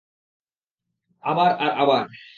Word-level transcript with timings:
আবার 1.23 1.51
আর 1.59 1.71
আবার। 1.81 2.03